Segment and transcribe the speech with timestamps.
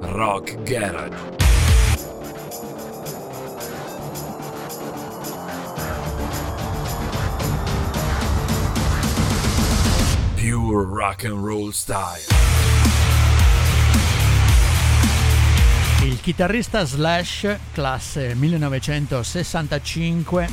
[0.00, 1.12] Rock Garage.
[10.36, 12.22] Pure rock and roll style.
[16.04, 20.48] Il chitarrista Slash, classe 1965,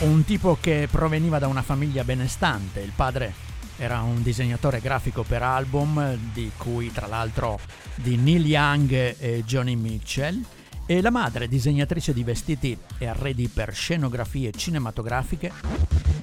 [0.00, 2.80] un tipo che proveniva da una famiglia benestante.
[2.80, 3.45] Il padre
[3.76, 7.58] era un disegnatore grafico per album, di cui tra l'altro
[7.94, 10.42] di Neil Young e Johnny Mitchell,
[10.86, 15.52] e la madre, disegnatrice di vestiti e arredi per scenografie cinematografiche,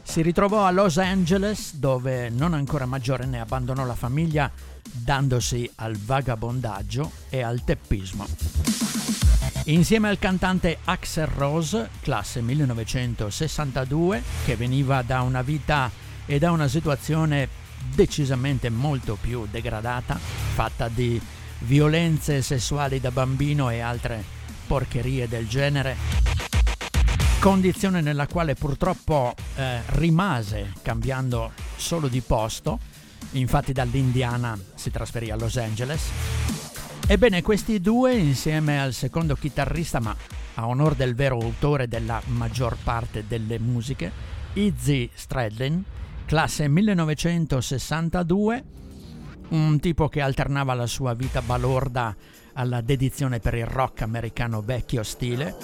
[0.03, 7.11] si ritrovò a Los Angeles dove non ancora maggiorenne abbandonò la famiglia dandosi al vagabondaggio
[7.30, 8.25] e al teppismo.
[9.66, 15.89] Insieme al cantante Axel Rose, classe 1962, che veniva da una vita
[16.25, 17.47] e da una situazione
[17.93, 21.21] decisamente molto più degradata, fatta di
[21.59, 24.23] violenze sessuali da bambino e altre
[24.67, 25.95] porcherie del genere,
[27.39, 32.80] condizione nella quale purtroppo eh, rimase cambiando solo di posto,
[33.31, 36.09] infatti dall'Indiana si trasferì a Los Angeles.
[37.05, 40.15] Ebbene, questi due, insieme al secondo chitarrista, ma
[40.55, 44.09] a onore del vero autore della maggior parte delle musiche,
[44.53, 45.83] Izzy Stradlin,
[46.34, 48.64] classe 1962,
[49.50, 52.16] un tipo che alternava la sua vita balorda
[52.53, 55.56] alla dedizione per il rock americano vecchio stile.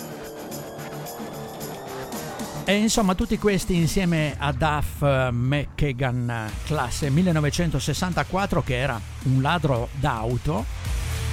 [2.65, 10.65] E insomma tutti questi insieme a Duff McKagan classe 1964 che era un ladro d'auto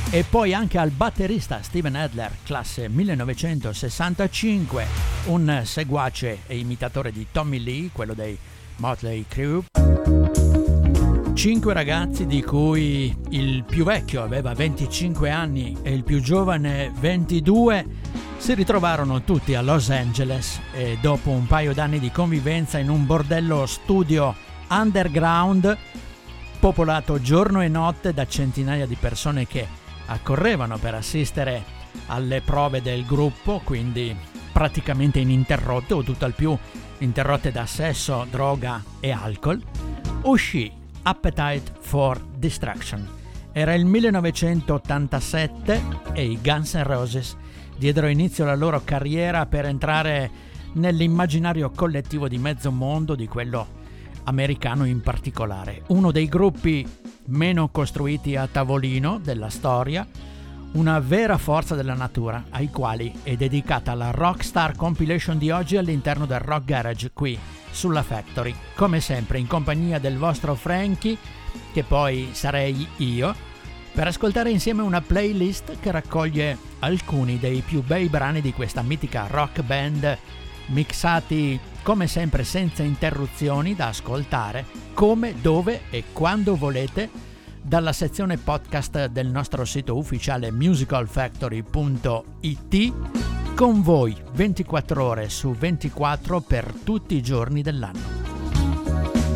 [0.09, 4.87] e poi anche al batterista Steven Adler classe 1965
[5.27, 8.39] un seguace e imitatore di Tommy Lee quello dei
[8.77, 9.65] Motley Crue.
[11.35, 17.87] Cinque ragazzi di cui il più vecchio aveva 25 anni e il più giovane 22
[18.39, 23.07] si ritrovarono tutti a Los Angeles e dopo un paio d'anni di convivenza in un
[23.07, 24.35] bordello studio
[24.69, 25.77] underground
[26.59, 29.67] popolato giorno e notte da centinaia di persone che
[30.07, 31.63] accorrevano per assistere
[32.07, 34.15] alle prove del gruppo, quindi
[34.53, 36.57] praticamente ininterrotte o tutt'al più
[36.99, 39.63] interrotte da sesso, droga e alcol,
[40.23, 43.07] uscì Appetite for Destruction.
[43.53, 47.37] Era il 1987 e i Guns N' Roses
[47.77, 50.31] diedero inizio alla loro carriera per entrare
[50.75, 53.85] nell'immaginario collettivo di mezzo mondo, di quello
[54.25, 55.83] americano in particolare.
[55.89, 56.87] Uno dei gruppi
[57.27, 60.07] meno costruiti a tavolino della storia,
[60.77, 66.27] una vera forza della natura, ai quali è dedicata la Rockstar Compilation di oggi all'interno
[66.27, 67.39] del Rock Garage qui
[67.71, 71.17] sulla Factory, come sempre in compagnia del vostro Frankie,
[71.73, 73.35] che poi sarei io,
[73.93, 79.27] per ascoltare insieme una playlist che raccoglie alcuni dei più bei brani di questa mitica
[79.31, 80.19] rock band,
[80.67, 87.09] mixati come sempre senza interruzioni da ascoltare, come, dove e quando volete,
[87.67, 92.93] dalla sezione podcast del nostro sito ufficiale musicalfactory.it
[93.57, 98.15] con voi 24 ore su 24 per tutti i giorni dell'anno.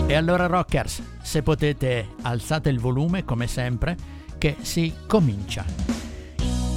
[0.07, 3.97] E allora rockers, se potete alzate il volume come sempre
[4.39, 5.65] che si comincia.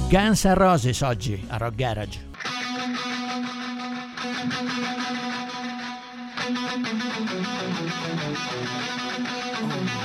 [0.08, 2.32] Guns N' Roses oggi a Rock Garage.
[6.56, 6.84] Welcome
[9.26, 9.33] to
[9.66, 10.04] Yeah.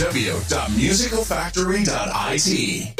[0.00, 2.99] www.musicalfactory.it.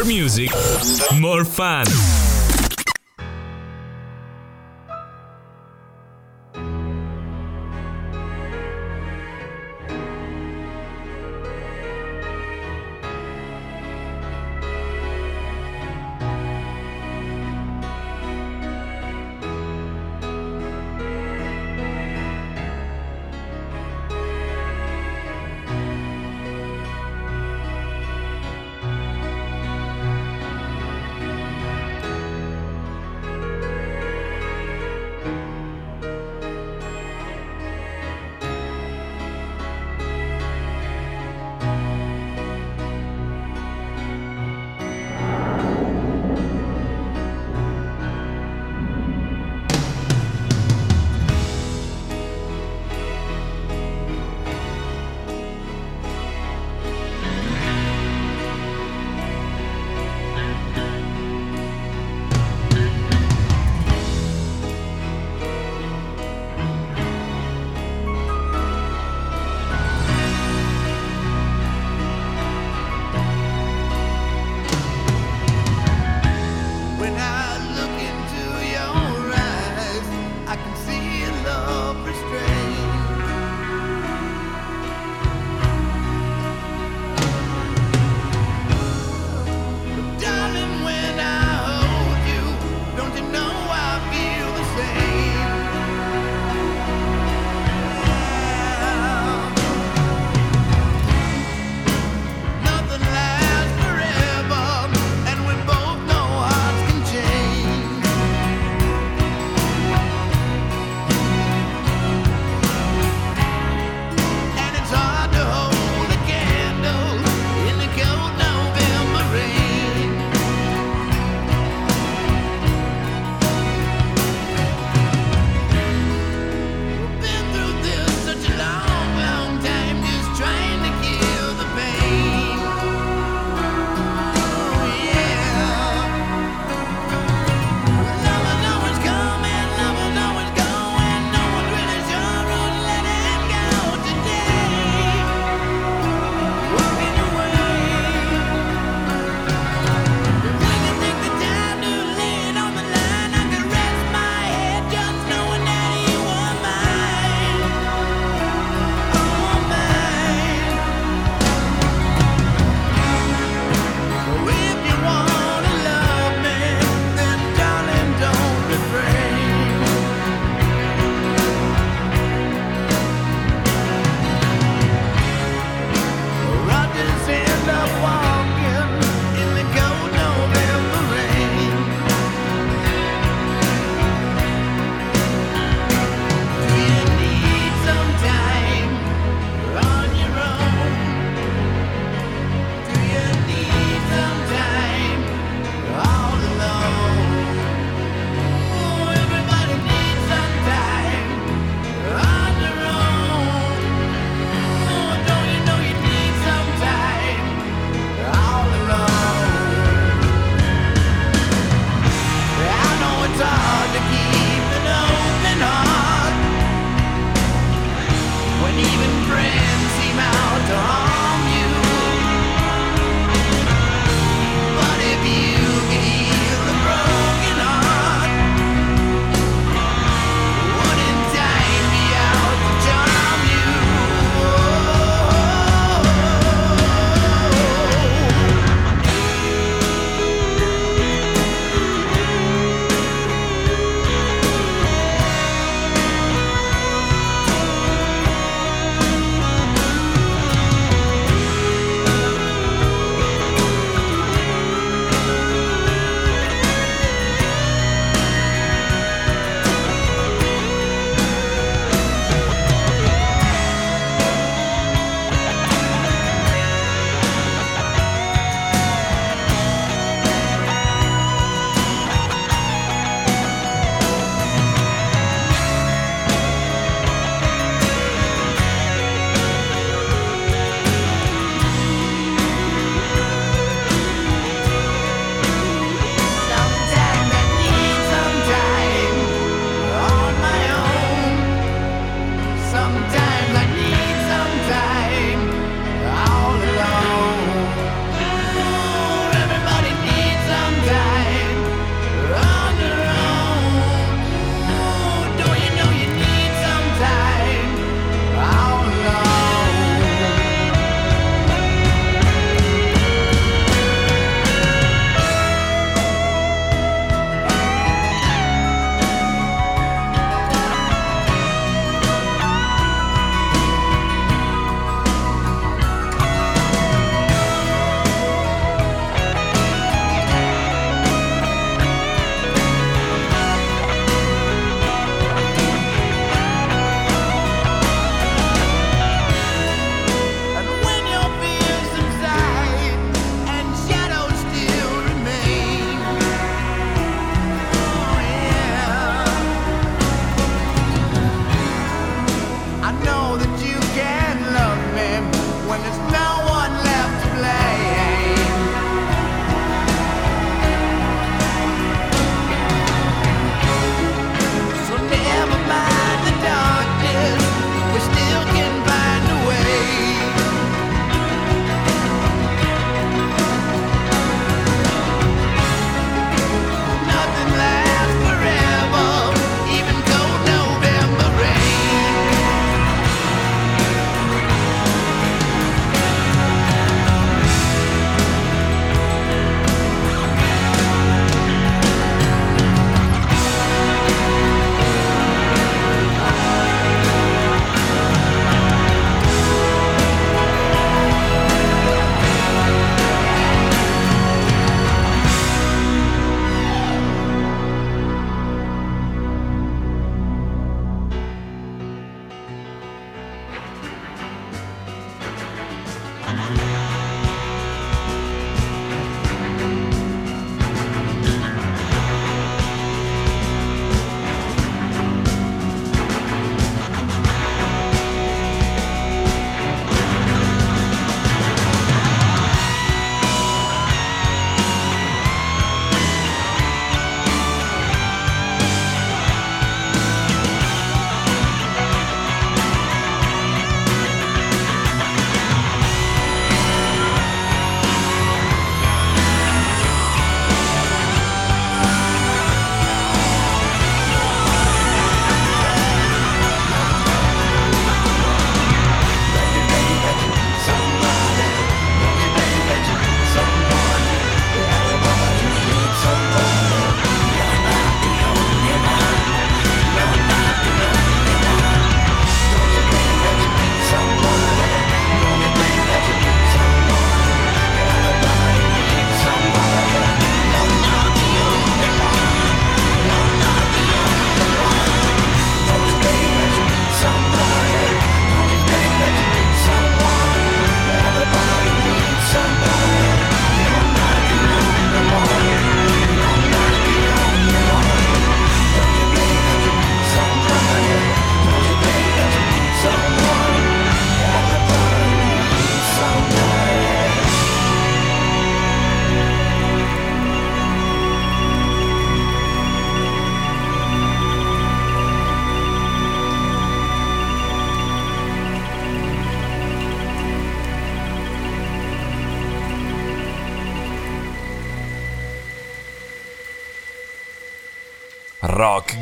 [0.00, 0.50] More music,
[1.20, 1.84] more fun.